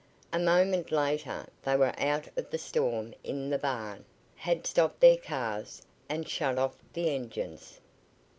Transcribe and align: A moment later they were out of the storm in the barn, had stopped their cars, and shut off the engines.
A 0.33 0.39
moment 0.39 0.91
later 0.91 1.45
they 1.61 1.75
were 1.75 1.93
out 1.95 2.27
of 2.35 2.49
the 2.49 2.57
storm 2.57 3.13
in 3.23 3.51
the 3.51 3.59
barn, 3.59 4.03
had 4.35 4.65
stopped 4.65 4.99
their 4.99 5.15
cars, 5.15 5.83
and 6.09 6.27
shut 6.27 6.57
off 6.57 6.73
the 6.93 7.13
engines. 7.13 7.79